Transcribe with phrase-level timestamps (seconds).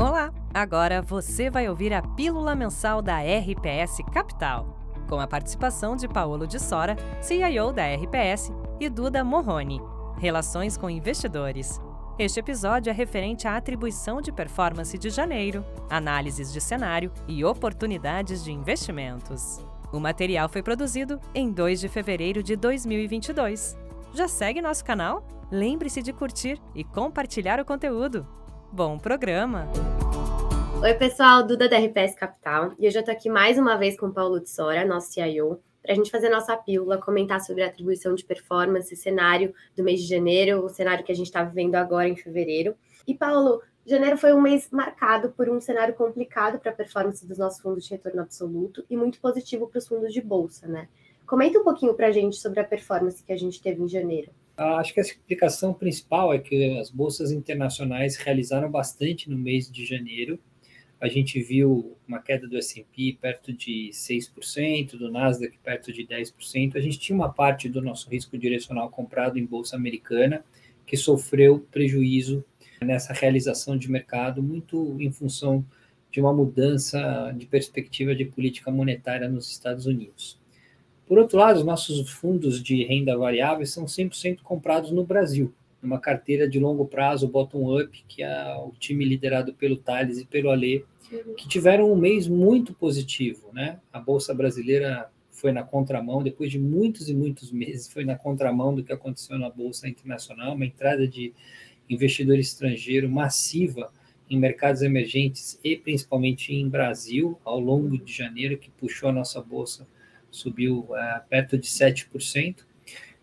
[0.00, 0.32] Olá!
[0.54, 4.66] Agora você vai ouvir a Pílula Mensal da RPS Capital,
[5.06, 8.50] com a participação de Paulo de Sora, CIO da RPS,
[8.80, 9.78] e Duda Morrone,
[10.16, 11.78] Relações com Investidores.
[12.18, 18.42] Este episódio é referente à atribuição de performance de janeiro, análises de cenário e oportunidades
[18.42, 19.58] de investimentos.
[19.92, 23.76] O material foi produzido em 2 de fevereiro de 2022.
[24.14, 25.22] Já segue nosso canal?
[25.52, 28.26] Lembre-se de curtir e compartilhar o conteúdo.
[28.72, 29.66] Bom programa!
[30.80, 32.72] Oi, pessoal, Duda da RPS Capital.
[32.78, 35.58] E hoje eu estou aqui mais uma vez com o Paulo de Sora, nosso CIO,
[35.82, 40.00] para a gente fazer nossa pílula, comentar sobre a atribuição de performance, cenário do mês
[40.00, 42.76] de janeiro, o cenário que a gente está vivendo agora em fevereiro.
[43.08, 47.38] E, Paulo, janeiro foi um mês marcado por um cenário complicado para a performance dos
[47.38, 50.88] nossos fundos de retorno absoluto e muito positivo para os fundos de bolsa, né?
[51.26, 54.30] Comenta um pouquinho para a gente sobre a performance que a gente teve em janeiro.
[54.60, 59.86] Acho que a explicação principal é que as bolsas internacionais realizaram bastante no mês de
[59.86, 60.38] janeiro.
[61.00, 66.76] A gente viu uma queda do S&P perto de 6%, do Nasdaq perto de 10%.
[66.76, 70.44] A gente tinha uma parte do nosso risco direcional comprado em bolsa americana
[70.86, 72.44] que sofreu prejuízo
[72.82, 75.64] nessa realização de mercado muito em função
[76.10, 80.39] de uma mudança de perspectiva de política monetária nos Estados Unidos.
[81.10, 85.52] Por outro lado, os nossos fundos de renda variável são 100% comprados no Brasil,
[85.82, 90.50] numa carteira de longo prazo, bottom-up, que é o time liderado pelo Thales e pelo
[90.50, 90.84] Alê,
[91.36, 93.50] que tiveram um mês muito positivo.
[93.52, 93.80] Né?
[93.92, 98.72] A Bolsa Brasileira foi na contramão, depois de muitos e muitos meses, foi na contramão
[98.72, 101.34] do que aconteceu na Bolsa Internacional, uma entrada de
[101.88, 103.92] investidor estrangeiro massiva
[104.30, 109.42] em mercados emergentes e principalmente em Brasil, ao longo de janeiro, que puxou a nossa
[109.42, 109.88] Bolsa
[110.30, 112.56] subiu uh, perto de 7%,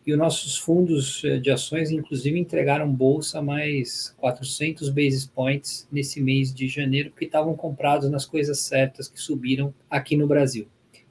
[0.08, 6.22] e os nossos fundos eh, de ações, inclusive, entregaram bolsa mais 400 basis points nesse
[6.22, 10.66] mês de janeiro, porque estavam comprados nas coisas certas que subiram aqui no Brasil.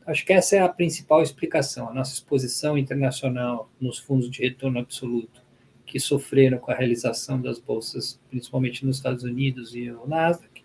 [0.06, 1.90] Acho que essa é a principal explicação.
[1.90, 5.42] A nossa exposição internacional nos fundos de retorno absoluto,
[5.84, 10.62] que sofreram com a realização das bolsas, principalmente nos Estados Unidos e o Nasdaq,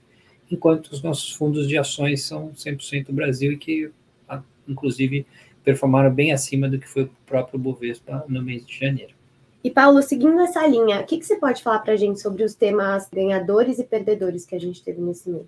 [0.49, 3.91] enquanto os nossos fundos de ações são 100% Brasil e que
[4.71, 5.25] inclusive
[5.63, 9.13] performaram bem acima do que foi o próprio Bovespa no mês de janeiro.
[9.63, 12.43] E Paulo, seguindo essa linha, o que, que você pode falar para a gente sobre
[12.43, 15.45] os temas ganhadores e perdedores que a gente teve nesse mês?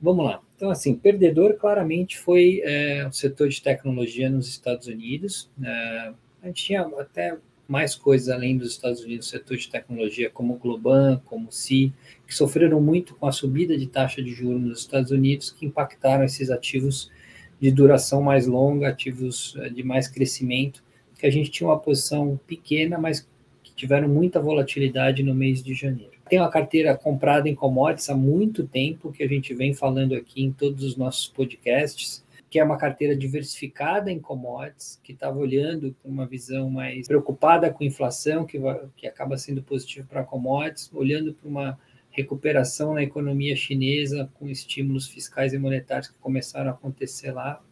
[0.00, 0.40] Vamos lá.
[0.54, 5.50] Então, assim, perdedor claramente foi é, o setor de tecnologia nos Estados Unidos.
[5.62, 7.36] É, a gente tinha até
[7.66, 11.52] mais coisas além dos Estados Unidos, o setor de tecnologia como o Globan, como o
[11.52, 11.92] CI,
[12.26, 16.24] que sofreram muito com a subida de taxa de juros nos Estados Unidos, que impactaram
[16.24, 17.10] esses ativos
[17.60, 20.82] de duração mais longa, ativos eh, de mais crescimento,
[21.18, 23.28] que a gente tinha uma posição pequena, mas
[23.62, 26.12] que tiveram muita volatilidade no mês de janeiro.
[26.28, 30.44] Tem uma carteira comprada em commodities há muito tempo, que a gente vem falando aqui
[30.44, 35.94] em todos os nossos podcasts, que é uma carteira diversificada em commodities, que estava olhando
[36.02, 38.58] com uma visão mais preocupada com inflação, que,
[38.96, 41.78] que acaba sendo positivo para commodities, olhando para uma
[42.18, 47.62] recuperação na economia chinesa com estímulos fiscais e monetários que começaram a acontecer lá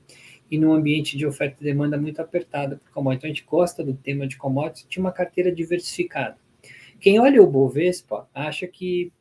[0.48, 3.18] e num ambiente de oferta e demanda muito apertada por commodities.
[3.18, 6.36] Então a gente gosta do tema de commodities, tinha uma carteira diversificada.
[7.00, 9.12] Quem olha o Bovespa acha que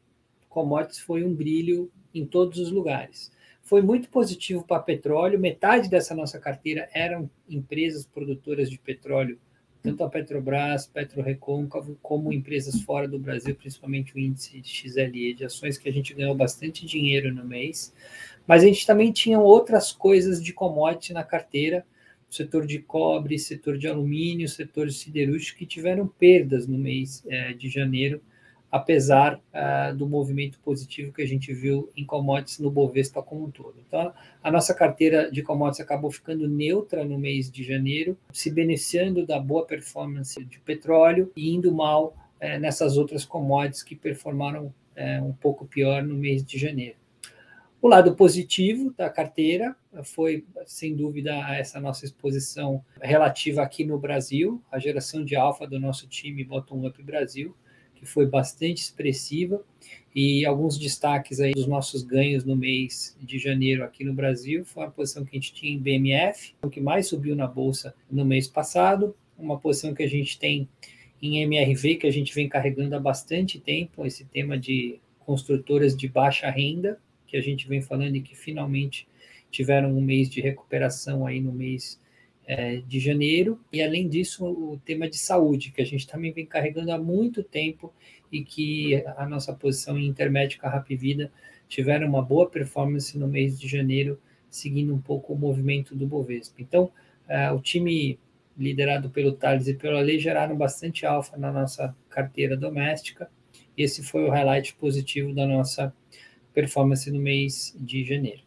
[0.47, 3.31] commodities foi um brilho em todos os lugares.
[3.63, 9.39] Foi muito positivo para petróleo, metade dessa nossa carteira eram empresas produtoras de petróleo
[9.85, 15.77] tanto a Petrobras, PetroRecôncavo, como empresas fora do Brasil, principalmente o índice XLE de ações,
[15.77, 17.93] que a gente ganhou bastante dinheiro no mês.
[18.47, 21.85] Mas a gente também tinha outras coisas de commodity na carteira,
[22.27, 27.69] setor de cobre, setor de alumínio, setor siderúrgico, que tiveram perdas no mês é, de
[27.69, 28.19] janeiro,
[28.71, 33.51] apesar uh, do movimento positivo que a gente viu em commodities no Bovespa como um
[33.51, 33.75] todo.
[33.87, 39.25] Então, a nossa carteira de commodities acabou ficando neutra no mês de janeiro, se beneficiando
[39.25, 45.23] da boa performance de petróleo e indo mal uh, nessas outras commodities que performaram uh,
[45.23, 46.97] um pouco pior no mês de janeiro.
[47.85, 54.59] O lado positivo da carteira foi, sem dúvida, essa nossa exposição relativa aqui no Brasil,
[54.71, 57.55] a geração de alfa do nosso time Bottom Up Brasil,
[58.05, 59.61] que foi bastante expressiva,
[60.15, 64.85] e alguns destaques aí dos nossos ganhos no mês de janeiro aqui no Brasil foi
[64.85, 68.23] a posição que a gente tinha em BMF, o que mais subiu na bolsa no
[68.23, 70.69] mês passado, uma posição que a gente tem
[71.21, 76.07] em MRV, que a gente vem carregando há bastante tempo, esse tema de construtoras de
[76.07, 79.07] baixa renda, que a gente vem falando e que finalmente
[79.51, 81.99] tiveram um mês de recuperação aí no mês
[82.47, 86.45] é, de janeiro, e além disso, o tema de saúde, que a gente também vem
[86.45, 87.93] carregando há muito tempo
[88.31, 91.31] e que a nossa posição em Intermédio com a Rapvida
[91.67, 94.19] tiveram uma boa performance no mês de janeiro,
[94.49, 96.61] seguindo um pouco o movimento do Bovespa.
[96.61, 96.91] Então,
[97.27, 98.19] é, o time
[98.57, 103.29] liderado pelo Thales e pela Lei geraram bastante alfa na nossa carteira doméstica.
[103.77, 105.93] Esse foi o highlight positivo da nossa
[106.53, 108.44] performance no mês de janeiro.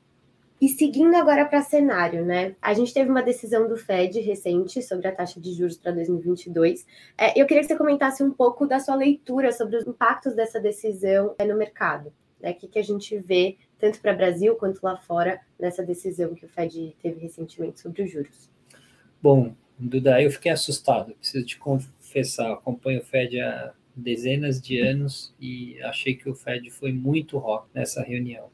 [0.60, 2.56] E seguindo agora para cenário, né?
[2.60, 6.84] A gente teve uma decisão do Fed recente sobre a taxa de juros para 2022.
[7.16, 10.58] É, eu queria que você comentasse um pouco da sua leitura sobre os impactos dessa
[10.58, 12.12] decisão é, no mercado.
[12.40, 12.50] Né?
[12.50, 16.44] O que, que a gente vê, tanto para Brasil quanto lá fora, nessa decisão que
[16.44, 18.50] o Fed teve recentemente sobre os juros?
[19.22, 21.14] Bom, Duda, eu fiquei assustado.
[21.14, 26.68] Preciso te confessar, acompanho o Fed há dezenas de anos e achei que o Fed
[26.70, 28.50] foi muito rock nessa reunião.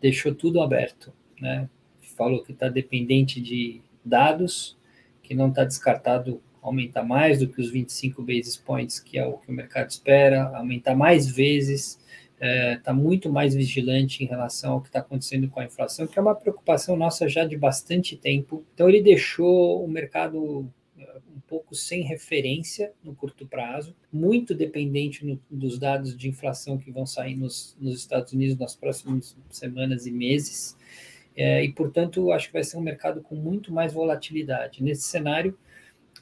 [0.00, 1.68] Deixou tudo aberto né?
[2.16, 4.76] Falou que está dependente de dados,
[5.22, 9.38] que não está descartado aumentar mais do que os 25 basis points, que é o
[9.38, 11.98] que o mercado espera, aumentar mais vezes,
[12.34, 16.06] está é, tá muito mais vigilante em relação ao que está acontecendo com a inflação,
[16.06, 18.64] que é uma preocupação nossa já de bastante tempo.
[18.74, 20.66] Então, ele deixou o mercado
[20.98, 26.78] é, um pouco sem referência no curto prazo, muito dependente no, dos dados de inflação
[26.78, 30.76] que vão sair nos, nos Estados Unidos nas próximas semanas e meses.
[31.36, 34.82] É, e, portanto, acho que vai ser um mercado com muito mais volatilidade.
[34.82, 35.56] Nesse cenário,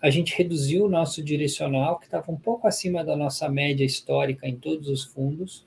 [0.00, 4.46] a gente reduziu o nosso direcional, que estava um pouco acima da nossa média histórica
[4.46, 5.66] em todos os fundos,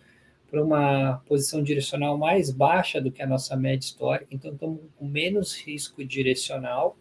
[0.50, 4.28] para uma posição direcional mais baixa do que a nossa média histórica.
[4.32, 6.98] Então, estamos com menos risco direcional,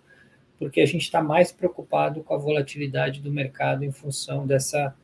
[0.59, 4.95] porque a gente está mais preocupado com a volatilidade do mercado em função dessa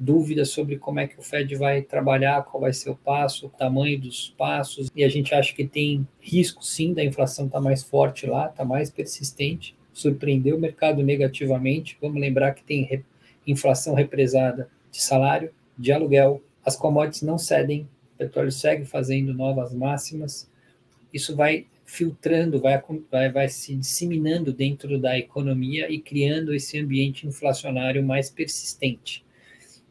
[0.00, 3.50] dúvidas sobre como é que o Fed vai trabalhar, qual vai ser o passo, o
[3.50, 7.62] tamanho dos passos, e a gente acha que tem risco sim da inflação estar tá
[7.62, 11.98] mais forte lá, estar tá mais persistente, surpreendeu o mercado negativamente.
[12.00, 13.04] Vamos lembrar que tem re
[13.46, 19.72] inflação represada de salário, de aluguel, as commodities não cedem, o petróleo segue fazendo novas
[19.72, 20.48] máximas,
[21.12, 22.80] isso vai filtrando, vai,
[23.10, 29.24] vai, vai se disseminando dentro da economia e criando esse ambiente inflacionário mais persistente.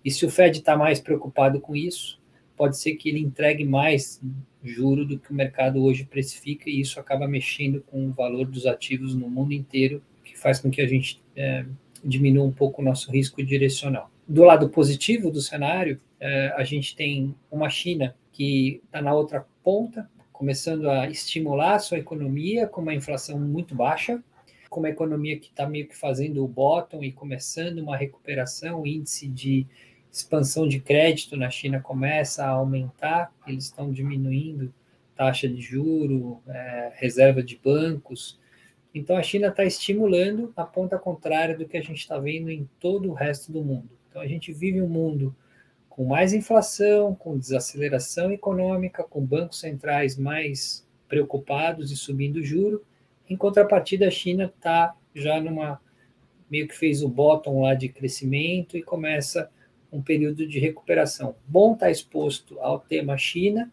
[0.09, 2.19] E se o Fed está mais preocupado com isso,
[2.57, 4.19] pode ser que ele entregue mais
[4.63, 8.65] juro do que o mercado hoje precifica, e isso acaba mexendo com o valor dos
[8.65, 11.63] ativos no mundo inteiro, que faz com que a gente é,
[12.03, 14.09] diminua um pouco o nosso risco direcional.
[14.27, 19.45] Do lado positivo do cenário, é, a gente tem uma China que está na outra
[19.63, 24.23] ponta, começando a estimular a sua economia com uma inflação muito baixa,
[24.71, 29.27] com uma economia que está meio que fazendo o bottom e começando uma recuperação, índice
[29.27, 29.67] de
[30.11, 34.73] expansão de crédito na China começa a aumentar, eles estão diminuindo
[35.15, 38.39] taxa de juro, é, reserva de bancos.
[38.95, 42.67] Então a China está estimulando a ponta contrária do que a gente está vendo em
[42.79, 43.89] todo o resto do mundo.
[44.09, 45.35] Então a gente vive um mundo
[45.89, 52.85] com mais inflação, com desaceleração econômica, com bancos centrais mais preocupados e subindo juro.
[53.29, 55.81] Em contrapartida, a China está já numa
[56.49, 59.51] meio que fez o bottom lá de crescimento e começa
[59.91, 61.35] um período de recuperação.
[61.47, 63.71] Bom estar tá exposto ao tema China,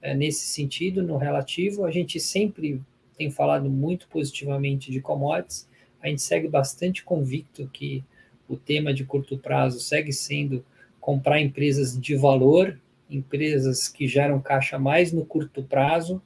[0.00, 1.84] é, nesse sentido, no relativo.
[1.84, 2.80] A gente sempre
[3.16, 5.68] tem falado muito positivamente de commodities,
[6.00, 8.04] a gente segue bastante convicto que
[8.48, 10.64] o tema de curto prazo segue sendo
[11.00, 12.78] comprar empresas de valor,
[13.10, 16.22] empresas que geram caixa mais no curto prazo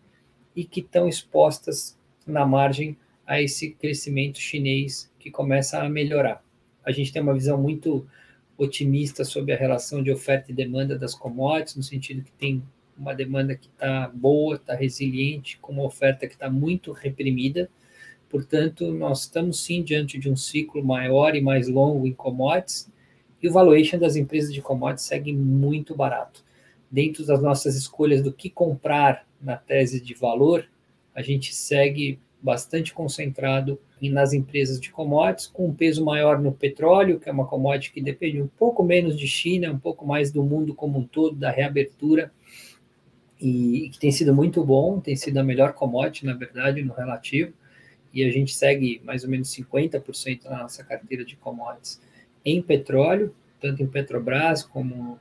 [0.54, 2.96] e que estão expostas na margem
[3.26, 6.44] a esse crescimento chinês que começa a melhorar.
[6.84, 8.06] A gente tem uma visão muito
[8.56, 12.62] otimista sobre a relação de oferta e demanda das commodities, no sentido que tem
[12.96, 17.68] uma demanda que está boa, está resiliente, com uma oferta que está muito reprimida.
[18.28, 22.90] Portanto, nós estamos sim diante de um ciclo maior e mais longo em commodities,
[23.42, 26.44] e o valuation das empresas de commodities segue muito barato.
[26.90, 30.68] Dentro das nossas escolhas do que comprar na tese de valor,
[31.14, 37.20] a gente segue bastante concentrado nas empresas de commodities, com um peso maior no petróleo,
[37.20, 40.42] que é uma commodity que depende um pouco menos de China, um pouco mais do
[40.42, 42.32] mundo como um todo, da reabertura,
[43.40, 47.52] e que tem sido muito bom, tem sido a melhor commodity, na verdade, no relativo,
[48.12, 52.00] e a gente segue mais ou menos 50% da nossa carteira de commodities
[52.44, 55.18] em petróleo, tanto em Petrobras como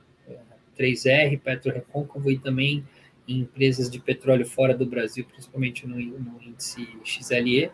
[0.78, 2.84] 3R, PetroRecôncavo e também
[3.26, 7.70] em empresas de petróleo fora do Brasil, principalmente no, no índice XLE.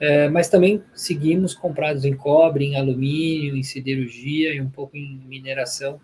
[0.00, 5.20] É, mas também seguimos comprados em cobre, em alumínio, em siderurgia e um pouco em
[5.26, 6.00] mineração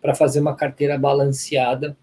[0.00, 1.96] para fazer uma carteira balanceada,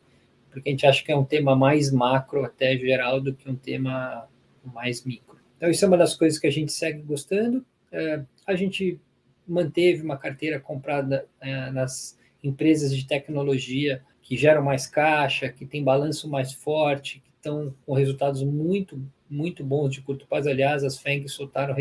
[0.50, 3.55] porque a gente acha que é um tema mais macro até geral do que um
[3.55, 4.27] tema
[4.63, 5.38] mais micro.
[5.55, 7.63] Então isso é uma das coisas que a gente segue gostando
[7.96, 9.00] é, a gente
[9.48, 15.83] manteve uma carteira comprada é, nas empresas de tecnologia que geram mais caixa, que tem
[15.83, 20.49] balanço mais forte, que estão com resultados muito, muito bons de curto prazo.
[20.49, 21.75] Aliás, as FENG soltaram,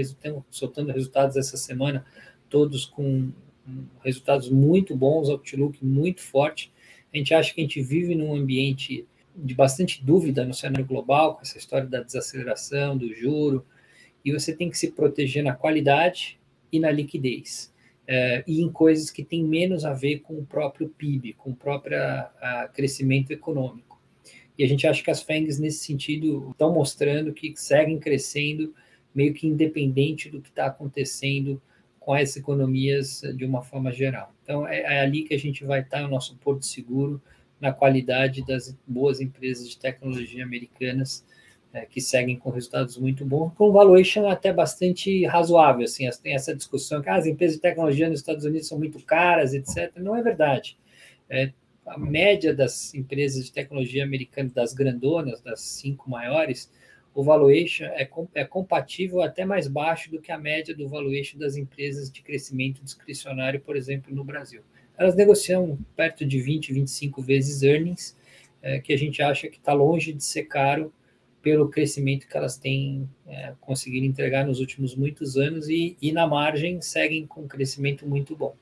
[0.50, 2.04] soltando resultados essa semana,
[2.48, 3.32] todos com
[4.02, 6.72] resultados muito bons, outlook muito forte.
[7.12, 11.34] A gente acha que a gente vive num ambiente de bastante dúvida no cenário global,
[11.34, 13.64] com essa história da desaceleração, do juro,
[14.24, 16.38] e você tem que se proteger na qualidade
[16.70, 17.73] e na liquidez.
[18.06, 21.56] É, e em coisas que têm menos a ver com o próprio PIB, com o
[21.56, 21.98] próprio
[22.74, 24.00] crescimento econômico.
[24.58, 28.74] E a gente acha que as FANGs, nesse sentido, estão mostrando que seguem crescendo,
[29.14, 31.60] meio que independente do que está acontecendo
[31.98, 34.32] com as economias de uma forma geral.
[34.42, 37.20] Então, é, é ali que a gente vai estar, o nosso porto seguro,
[37.60, 41.24] na qualidade das boas empresas de tecnologia americanas,
[41.74, 45.84] é, que seguem com resultados muito bons, com valuation até bastante razoável.
[45.84, 49.00] Assim, tem essa discussão que ah, as empresas de tecnologia nos Estados Unidos são muito
[49.00, 49.92] caras, etc.
[49.96, 50.78] Não é verdade.
[51.28, 51.50] É,
[51.84, 56.70] a média das empresas de tecnologia americanas, das grandonas, das cinco maiores,
[57.12, 61.56] o valuation é, é compatível até mais baixo do que a média do valuation das
[61.56, 64.62] empresas de crescimento discricionário, por exemplo, no Brasil.
[64.96, 68.16] Elas negociam perto de 20, 25 vezes earnings,
[68.62, 70.92] é, que a gente acha que está longe de ser caro
[71.44, 76.26] pelo crescimento que elas têm é, conseguido entregar nos últimos muitos anos e, e na
[76.26, 78.56] margem seguem com um crescimento muito bom.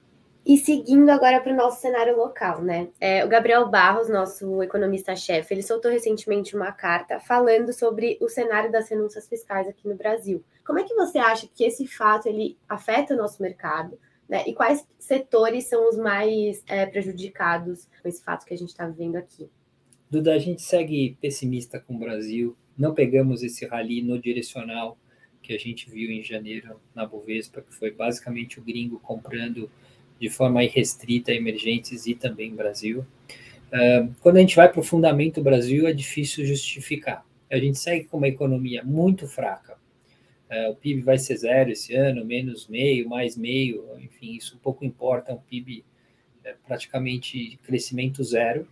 [0.45, 2.89] E seguindo agora para o nosso cenário local, né?
[3.01, 8.73] É, o Gabriel Barros, nosso economista-chefe, ele soltou recentemente uma carta falando sobre o cenário
[8.73, 10.45] das renúncias fiscais aqui no Brasil.
[10.67, 13.97] Como é que você acha que esse fato ele afeta o nosso mercado?
[14.29, 14.43] Né?
[14.49, 18.85] E quais setores são os mais é, prejudicados com esse fato que a gente está
[18.89, 19.49] vivendo aqui?
[20.11, 22.57] Duda, a gente segue pessimista com o Brasil.
[22.76, 24.99] Não pegamos esse rally no direcional
[25.43, 29.71] que a gente viu em janeiro na Bovespa, que foi basicamente o gringo comprando
[30.19, 33.05] de forma irrestrita emergentes e também Brasil.
[33.73, 37.26] Uh, quando a gente vai para o fundamento Brasil, é difícil justificar.
[37.50, 39.76] A gente segue com uma economia muito fraca.
[40.49, 44.85] Uh, o PIB vai ser zero esse ano, menos meio, mais meio, enfim, isso pouco
[44.85, 45.33] importa.
[45.33, 45.85] Um PIB
[46.45, 48.69] é, praticamente crescimento zero.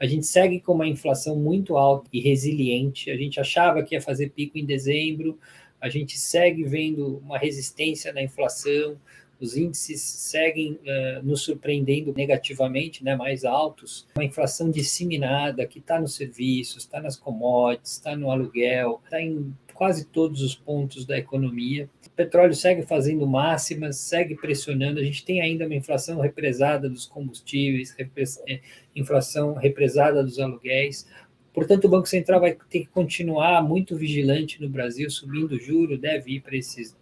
[0.00, 3.10] A gente segue com uma inflação muito alta e resiliente.
[3.10, 5.38] A gente achava que ia fazer pico em dezembro,
[5.80, 8.96] a gente segue vendo uma resistência na inflação,
[9.40, 16.00] os índices seguem uh, nos surpreendendo negativamente, né, mais altos, uma inflação disseminada que está
[16.00, 21.16] nos serviços, está nas commodities, está no aluguel, está em quase todos os pontos da
[21.16, 21.88] economia.
[22.04, 24.98] O petróleo segue fazendo máximas, segue pressionando.
[24.98, 28.60] A gente tem ainda uma inflação represada dos combustíveis, repres eh,
[28.96, 31.08] inflação represada dos aluguéis.
[31.54, 35.96] Portanto, o Banco Central vai ter que continuar muito vigilante no Brasil, subindo o juro,
[35.96, 36.96] deve ir para esses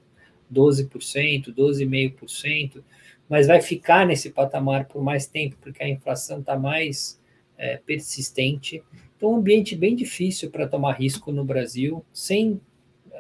[0.53, 2.83] 12%, 12,5%,
[3.27, 7.19] mas vai ficar nesse patamar por mais tempo, porque a inflação está mais
[7.57, 8.83] é, persistente.
[9.17, 12.61] Então, um ambiente bem difícil para tomar risco no Brasil, sem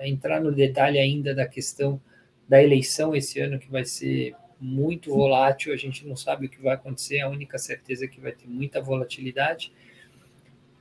[0.02, 2.00] entrar no detalhe ainda da questão
[2.48, 6.62] da eleição esse ano, que vai ser muito volátil, a gente não sabe o que
[6.62, 9.72] vai acontecer, a única certeza é que vai ter muita volatilidade.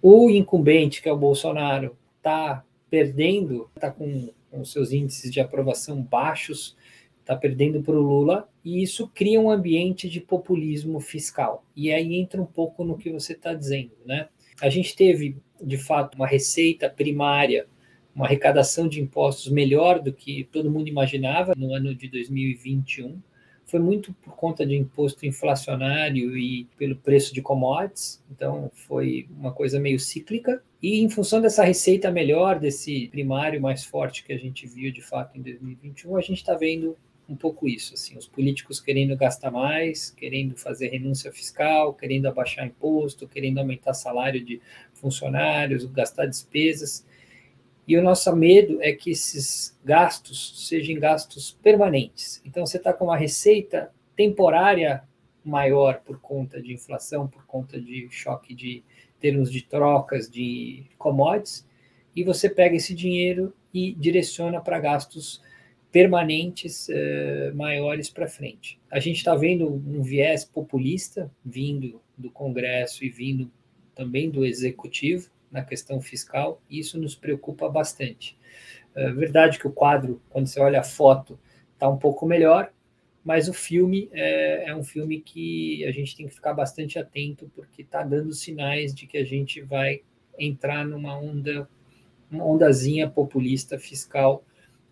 [0.02, 6.02] O incumbente, que é o Bolsonaro, está perdendo, está com com seus índices de aprovação
[6.02, 6.78] baixos,
[7.20, 11.66] está perdendo para o Lula, e isso cria um ambiente de populismo fiscal.
[11.76, 14.30] E aí entra um pouco no que você está dizendo, né?
[14.62, 17.68] A gente teve, de fato, uma receita primária,
[18.16, 23.20] uma arrecadação de impostos melhor do que todo mundo imaginava no ano de 2021
[23.66, 29.52] foi muito por conta de imposto inflacionário e pelo preço de commodities, então foi uma
[29.52, 30.64] coisa meio cíclica.
[30.82, 35.02] E em função dessa receita melhor, desse primário mais forte que a gente viu de
[35.02, 36.96] fato em 2021, a gente está vendo
[37.28, 42.68] um pouco isso, assim, os políticos querendo gastar mais, querendo fazer renúncia fiscal, querendo abaixar
[42.68, 44.62] imposto, querendo aumentar salário de
[44.94, 47.04] funcionários, gastar despesas.
[47.88, 52.42] E o nosso medo é que esses gastos sejam gastos permanentes.
[52.44, 55.04] Então, você está com uma receita temporária
[55.44, 58.84] maior por conta de inflação, por conta de choque de
[59.20, 61.66] termos de trocas de commodities,
[62.16, 65.42] e você pega esse dinheiro e direciona para gastos
[65.92, 68.80] permanentes uh, maiores para frente.
[68.92, 73.52] A gente está vendo um viés populista vindo do Congresso e vindo
[73.94, 78.38] também do Executivo, na questão fiscal, e isso nos preocupa bastante.
[78.94, 81.40] É verdade que o quadro, quando você olha a foto,
[81.74, 82.72] está um pouco melhor,
[83.24, 87.50] mas o filme é, é, um filme que a gente tem que ficar bastante atento,
[87.56, 90.02] porque está dando sinais de que a gente vai
[90.38, 91.68] entrar numa onda,
[92.30, 94.44] uma ondazinha populista fiscal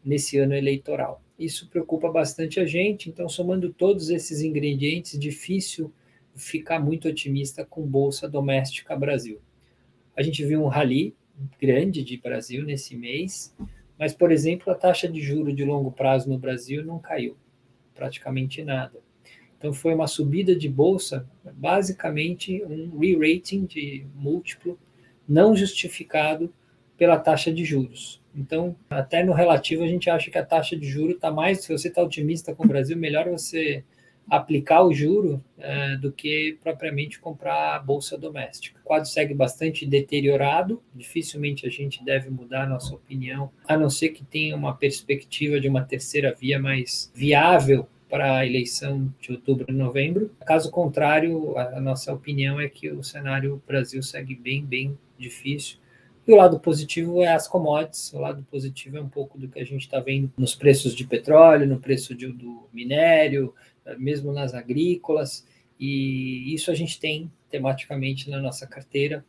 [0.04, 1.22] nesse ano eleitoral.
[1.38, 5.94] Isso preocupa bastante a gente, então, somando todos esses ingredientes, difícil
[6.36, 9.40] ficar muito otimista com Bolsa Doméstica Brasil.
[10.16, 11.16] A gente viu um rally
[11.60, 13.56] grande de Brasil nesse mês,
[13.98, 17.38] mas, por exemplo, a taxa de juro de longo prazo no Brasil não caiu,
[17.94, 19.00] praticamente nada.
[19.58, 24.78] Então, foi uma subida de bolsa, basicamente um re-rating de múltiplo
[25.28, 26.54] não justificado
[26.98, 28.22] pela taxa de juros.
[28.36, 31.64] Então, até no relativo, a gente acha que a taxa de juro está mais.
[31.64, 33.84] Se você está otimista com o Brasil, melhor você
[34.30, 38.80] aplicar o juro é, do que propriamente comprar a bolsa doméstica.
[38.80, 44.10] O quadro segue bastante deteriorado, dificilmente a gente deve mudar nossa opinião, a não ser
[44.10, 49.66] que tenha uma perspectiva de uma terceira via mais viável para a eleição de outubro
[49.70, 50.32] e novembro.
[50.46, 55.78] Caso contrário, a nossa opinião é que o cenário Brasil segue bem, bem difícil.
[56.26, 58.14] E o lado positivo é as commodities.
[58.14, 61.06] O lado positivo é um pouco do que a gente está vendo nos preços de
[61.06, 63.54] petróleo, no preço de, do minério,
[63.98, 65.46] mesmo nas agrícolas.
[65.80, 69.24] E isso a gente tem tematicamente na nossa carteira.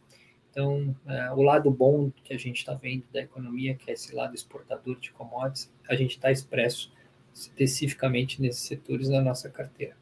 [0.50, 4.14] Então, é, o lado bom que a gente está vendo da economia, que é esse
[4.14, 6.92] lado exportador de commodities, a gente está expresso
[7.34, 9.96] especificamente nesses setores na nossa carteira.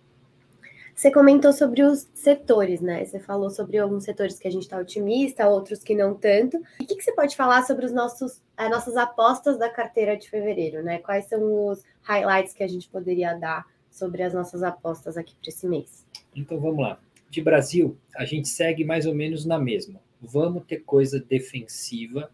[0.94, 3.04] Você comentou sobre os setores, né?
[3.04, 6.58] Você falou sobre alguns setores que a gente está otimista, outros que não tanto.
[6.78, 10.16] E o que, que, você pode falar sobre os nossos, as nossas apostas da carteira
[10.16, 10.98] de fevereiro, né?
[10.98, 15.50] Quais são os highlights que a gente poderia dar sobre as nossas apostas aqui para
[15.50, 16.04] esse mês?
[16.34, 16.98] Então vamos lá.
[17.30, 20.00] De Brasil, a gente segue mais ou menos na mesma.
[20.20, 22.30] Vamos ter coisa defensiva,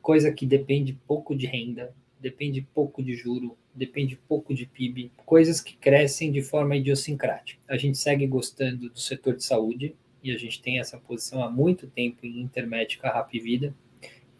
[0.00, 5.60] coisa que depende pouco de renda, depende pouco de juro, depende pouco de PIB, coisas
[5.60, 7.60] que crescem de forma idiosincrática.
[7.68, 11.50] A gente segue gostando do setor de saúde e a gente tem essa posição há
[11.50, 13.74] muito tempo em Intermédica, Rap Vida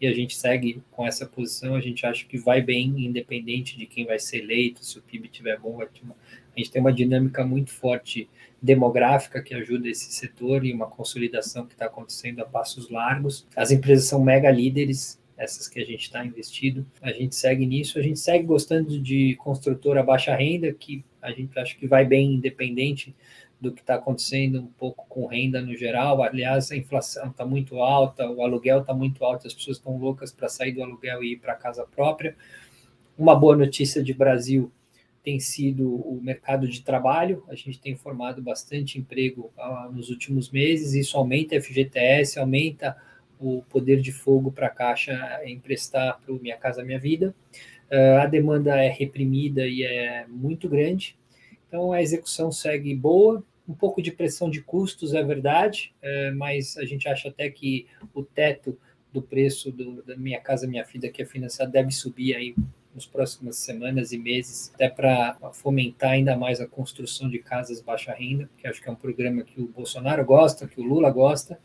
[0.03, 1.75] e a gente segue com essa posição.
[1.75, 5.27] A gente acha que vai bem, independente de quem vai ser eleito, se o PIB
[5.27, 6.13] estiver bom, vai.
[6.55, 8.29] A gente tem uma dinâmica muito forte
[8.61, 13.45] demográfica que ajuda esse setor e uma consolidação que está acontecendo a passos largos.
[13.55, 16.85] As empresas são mega líderes essas que a gente está investido.
[17.01, 21.57] A gente segue nisso, a gente segue gostando de construtora baixa renda, que a gente
[21.57, 23.15] acha que vai bem independente
[23.59, 26.21] do que está acontecendo um pouco com renda no geral.
[26.21, 30.31] Aliás, a inflação está muito alta, o aluguel está muito alto, as pessoas estão loucas
[30.31, 32.35] para sair do aluguel e ir para casa própria.
[33.17, 34.71] Uma boa notícia de Brasil
[35.23, 37.43] tem sido o mercado de trabalho.
[37.47, 42.95] A gente tem formado bastante emprego ah, nos últimos meses, isso aumenta a FGTS, aumenta
[43.39, 47.33] o poder de fogo para a Caixa emprestar para o Minha Casa Minha Vida.
[47.91, 51.17] Uh, a demanda é reprimida e é muito grande,
[51.67, 56.77] então a execução segue boa, um pouco de pressão de custos, é verdade, uh, mas
[56.77, 58.77] a gente acha até que o teto
[59.11, 62.55] do preço do, da Minha Casa Minha Vida que é financiada deve subir aí
[62.93, 68.13] nas próximas semanas e meses, até para fomentar ainda mais a construção de casas baixa
[68.13, 71.59] renda, que acho que é um programa que o Bolsonaro gosta, que o Lula gosta,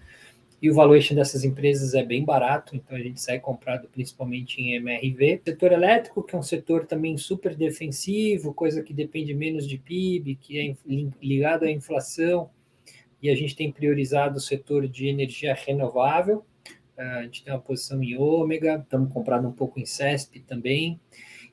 [0.60, 4.74] e o valuation dessas empresas é bem barato, então a gente sai comprado principalmente em
[4.74, 5.42] MRV.
[5.44, 10.34] Setor elétrico, que é um setor também super defensivo, coisa que depende menos de PIB,
[10.34, 10.74] que é
[11.22, 12.50] ligado à inflação,
[13.22, 16.44] e a gente tem priorizado o setor de energia renovável.
[16.98, 21.00] A gente tem uma posição em ômega, estamos comprando um pouco em CESP também.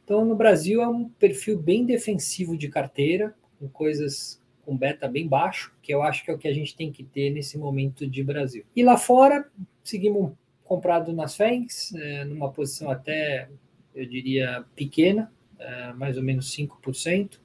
[0.03, 5.27] Então, no Brasil, é um perfil bem defensivo de carteira, com coisas com beta bem
[5.27, 8.07] baixo, que eu acho que é o que a gente tem que ter nesse momento
[8.07, 8.65] de Brasil.
[8.75, 9.47] E lá fora,
[9.83, 10.31] seguimos
[10.63, 13.47] comprado nas FENGs, é, numa posição até,
[13.93, 17.39] eu diria, pequena, é, mais ou menos 5%,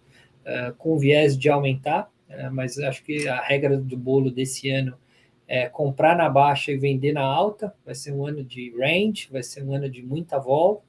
[0.45, 4.97] é, com viés de aumentar, é, mas acho que a regra do bolo desse ano
[5.51, 9.43] é comprar na baixa e vender na alta, vai ser um ano de range, vai
[9.43, 10.85] ser um ano de muita vol,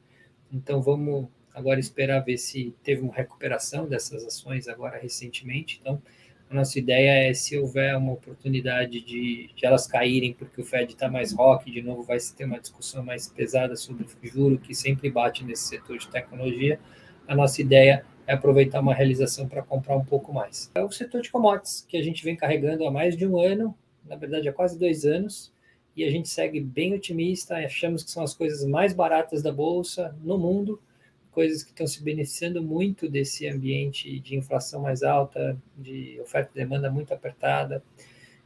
[0.53, 5.99] então vamos agora esperar ver se teve uma recuperação dessas ações agora recentemente, então
[6.47, 10.93] a nossa ideia é, se houver uma oportunidade de, de elas caírem, porque o Fed
[10.93, 14.59] está mais rock, de novo vai se ter uma discussão mais pesada sobre o juro,
[14.59, 16.79] que sempre bate nesse setor de tecnologia,
[17.27, 20.69] a nossa ideia é aproveitar uma realização para comprar um pouco mais.
[20.75, 23.75] É o setor de commodities, que a gente vem carregando há mais de um ano,
[24.05, 25.51] na verdade há quase dois anos,
[25.95, 30.15] e a gente segue bem otimista, achamos que são as coisas mais baratas da Bolsa
[30.23, 30.81] no mundo,
[31.31, 36.59] coisas que estão se beneficiando muito desse ambiente de inflação mais alta, de oferta e
[36.59, 37.83] demanda muito apertada.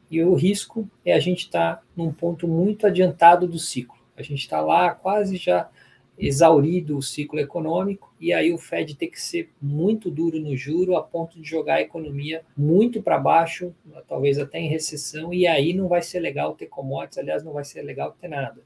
[0.10, 3.98] E o risco é a gente estar tá num ponto muito adiantado do ciclo.
[4.16, 5.70] A gente está lá quase já
[6.18, 10.96] exaurido o ciclo econômico e aí o Fed tem que ser muito duro no juro
[10.96, 13.74] a ponto de jogar a economia muito para baixo,
[14.08, 17.64] talvez até em recessão, e aí não vai ser legal ter commodities, aliás, não vai
[17.64, 18.62] ser legal ter nada.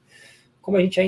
[0.62, 1.07] Como a gente ainda